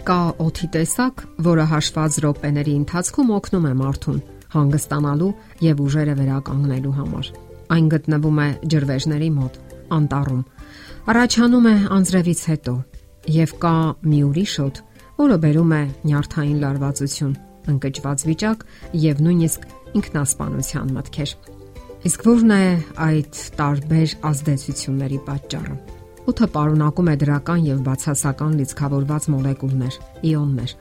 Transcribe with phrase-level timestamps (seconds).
[0.00, 4.20] Կա օթի տեսակ, որը հաշված րոպեների ընթացքում օգնում է մարդուն
[4.54, 5.28] հանգստանալու
[5.66, 7.28] եւ ուժերը վերականգնելու համար։
[7.74, 9.58] Այն գտնվում է ջրվեժների մոտ,
[9.98, 10.40] անտառում։
[11.10, 12.74] Առաջանում է անձրևից հետո
[13.36, 13.74] եւ կա
[14.08, 14.82] մի ուրիշ օդ,
[15.20, 17.38] որը բերում է նյարդային լարվածություն,
[17.74, 18.66] ընկճված վիճակ
[19.04, 21.38] եւ նույնիսկ ինքնասպանության մտքեր։
[22.08, 22.64] Իսկ ո՞րն է
[23.10, 29.94] այդ տարբեր ազդեցությունների պատճառը։ Օդը պարունակում է դրական եւ բացասական լիցքավորված մոլեկուլներ՝
[30.30, 30.74] իոններ։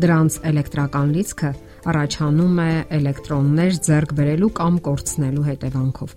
[0.00, 1.50] Դրանց էլեկտրական լիցքը
[1.90, 6.14] առաջանում է էլեկտրոններ ձեռք բերելու կամ կորցնելու հետևանքով։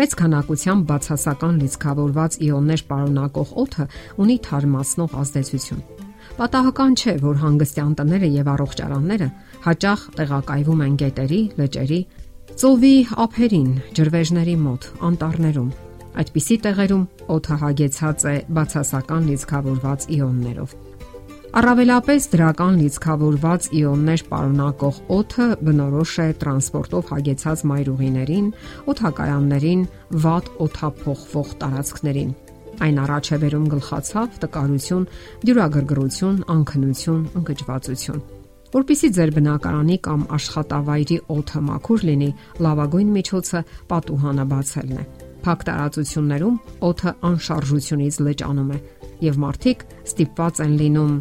[0.00, 3.84] Մեծ քանակությամբ բացասական լիցքավորված իոններ պարունակող օդը
[4.24, 5.84] ունի թարմացնող ազդեցություն։
[6.40, 9.28] Պատահական չէ, որ հանգստյան տները եւ առողջարանները
[9.66, 12.00] հաճախ տեղակայվում են գետերի, լճերի,
[12.60, 15.70] ծովի ափերին, ջրվեժների մոտ, անտառներում
[16.18, 20.72] Այդպիսի տեղերում օդը հագեցած է բացասական լիցքավորված իոններով։
[21.50, 28.50] Առավելապես դրական լիցքավորված իոններ պարունակող օդը բնորոշ է տրանսպորտով հագեցած մայրուղիներին,
[28.92, 29.80] օդակայաններին,
[30.24, 32.30] վատ օդափոխվող տարածքներին։
[32.86, 35.08] Այն առաջ է բերում գլխացավ, տկարություն,
[35.46, 38.22] դյուրագրգռություն, անքնություն, ընկճվածություն։
[38.70, 42.30] Որպիսի ձեր բնակարանի կամ աշխատավայրի օդը մաքուր լինի,
[42.66, 46.60] լավագույն միջոցը պատուհանը բացելն է Փակ տարածություններում
[46.90, 48.78] օդը անշարժությունից լճանում է
[49.24, 51.16] եւ մարդիկ ստիպված են լինում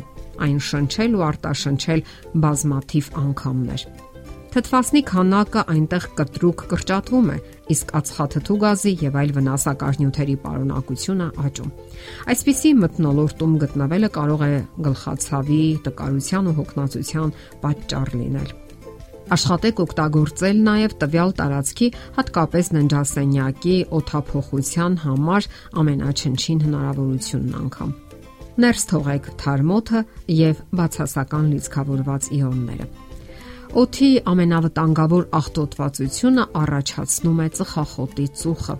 [0.45, 2.05] այն շնչել ու արտաշնչել
[2.45, 3.83] բազմաթիվ անգամներ։
[4.49, 7.35] Թթվասնի քանակը այնտեղ կտրուկ կրճատվում է,
[7.75, 11.75] իսկ ածխաթթու գազի եւ այլ վնասակար նյութերի պարունակությունը աճում։
[12.33, 14.57] Այսպիսի մտնոլորտում գտնվելը կարող է
[14.89, 18.49] գլխացավի, տկարության ու հոգնածության պատճառ լինել։
[19.29, 25.47] Աշխատեք օգտագործել նաև տվյալ տարածքի հատկապես ննջասենյակի օթափողության համար
[25.81, 27.91] ամենաչնչին հնարավորությունն անգամ։
[28.59, 30.01] Ներս թողեք թարմոթը
[30.35, 32.87] եւ բացասական լիցքավորված իոնները։
[33.79, 38.77] Օթի ամենավտանգավոր աղտոտվածությունը առաջացնում է ծխախոտի ծուխը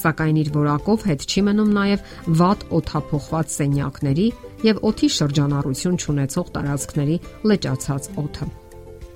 [0.00, 2.04] սակայն իր որակով հետ չի մնում նաև
[2.40, 4.30] վատ օթափողված սենյակների
[4.70, 7.16] եւ օթի շրջանառություն ունեցող տարածքների
[7.50, 8.52] լճացած օթը։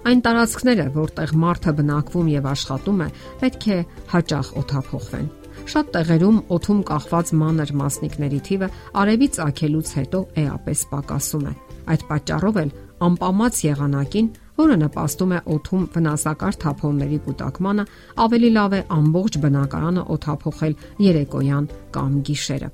[0.05, 3.07] Այն տարածքները, որտեղ մարդը բնակվում եւ աշխատում է,
[3.41, 3.77] պետք է
[4.11, 5.31] հաճախ օթափողվեն։
[5.65, 8.69] Շատ տեղերում օթում կախված մանր մասնիկների թիվը
[9.01, 11.55] արևի ցակելուց հետո էապես պակասում է։
[11.95, 12.75] Այդ պատճառով էլ
[13.09, 14.29] անպամած եղանակին,
[14.61, 17.85] որը նպաստում է օթում վնասակար թափոնների կուտակմանը,
[18.29, 20.79] ավելի լավ է ամբողջ բնակարանը օթափողել
[21.09, 22.73] երեկոյան կամ գիշերը։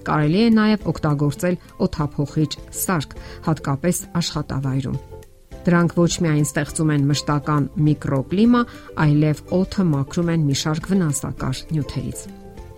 [0.00, 3.16] Կարելի է նաև օգտագործել օթափողիչ սարք,
[3.50, 5.19] հատկապես աշխատավայրում։
[5.60, 8.60] Դրանք ոչ միայն ստեղծում են մշտական միկրոկլիմա,
[9.04, 12.22] այլև օդը մաքրում են մի շարք վնասակար նյութերից։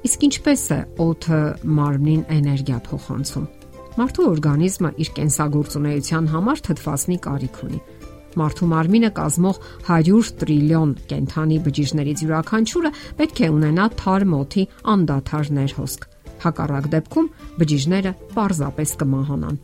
[0.02, 1.40] Իսկ ինչպես է օդը
[1.78, 3.44] մարմնին էներգիա փոխանցում։
[3.92, 7.80] Մարդու օրգանիզմը իր կենսագործունեության համար թթվասնի կարիք ունի։
[8.42, 14.64] Մարդու մարմինը կազմող 100 տրիլիոն կենթանի բջիջներից յուրաքանչյուրը պետք է ունենա թարմ օդի
[14.94, 16.08] անդադար ներհոսք։
[16.46, 17.28] Հակառակ դեպքում
[17.60, 19.60] բջիջները պարզապես կմահանան։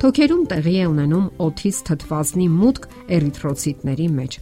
[0.00, 2.84] Թոքերում տեղի է ունենում օթից թթվասնի մուտք
[3.16, 4.36] էրիթրոցիտների մեջ,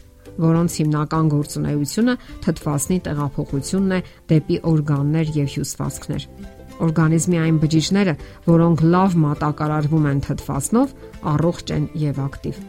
[0.44, 2.14] որոնց հիմնական գործունեությունը
[2.44, 3.98] թթվասնի տեղափոխությունն է
[4.30, 6.28] դեպի օրգաններ եւ հյուսվածքներ։
[6.86, 8.14] Օրգանիզմի այն բջիջները,
[8.46, 10.96] որոնք լավ մատակարարվում են թթվասնով,
[11.34, 12.64] առողջ են եւ ակտիվ։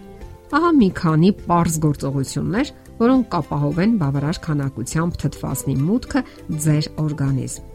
[0.50, 6.24] Ահա մի քանի པարզ գործողություններ, որոնք կապահովեն բավարար քանակությամբ թթվասնի մուտքը
[6.66, 7.74] ձեր օրգանիզմ։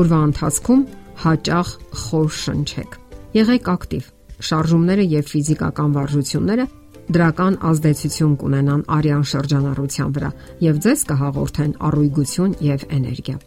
[0.00, 0.86] Օրվա ընթացքում
[1.28, 3.02] հաճախ խոր շնչեք։
[3.36, 4.14] Եղեք ակտիվ
[4.48, 6.66] շարժումները եւ ֆիզիկական վարժությունները
[7.08, 10.30] դրական ազդեցություն կունենան արյան շրջանառության վրա
[10.64, 13.38] եւ ձեզ կհաղորդեն առույգություն եւ էներգիա։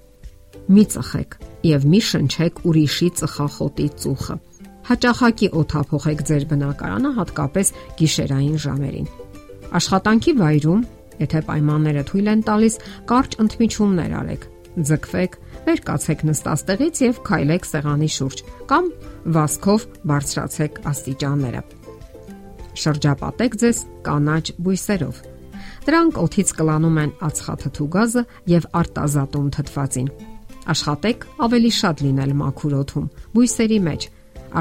[0.71, 1.37] Մի ծխեք
[1.67, 4.35] եւ մի շնչեք ուրիշի ծխախոտի ծուխը։
[4.91, 7.71] Հաճախակի օթափողեք ձեր բնակարանը հատկապես
[8.01, 9.11] գիշերային ժամերին։
[9.77, 10.81] Աշխատանքի վայրում,
[11.21, 12.75] եթե պայմանները թույլ են տալիս,
[13.11, 14.47] կարճ ընդմիջումներ արեք
[14.89, 18.41] ձգվեք, վեր կացեք նստած տեղից եւ քայլեք սեղանի շուրջ
[18.71, 18.89] կամ
[19.35, 21.61] վազքով բարձրացեք աստիճանները։
[22.81, 25.21] Շրջապատեք ձեզ կանաչ բույսերով։
[25.85, 30.09] Դրանք օթից կլանում են ածխաթթու գազը եւ արտազատում թթվածին։
[30.71, 34.07] Աշխատեք ավելի շատ լինել մաքուր օթում, բույսերի մեջ։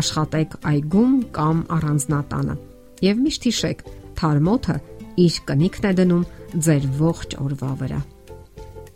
[0.00, 2.56] Աշխատեք այգում կամ առանձնատանը։
[3.04, 3.84] Եվ միշտ հիշեք,
[4.20, 4.76] թարմոթը
[5.24, 6.24] իր կնիքն է դնում
[6.66, 8.00] ձեր ողջ օրվա վրա։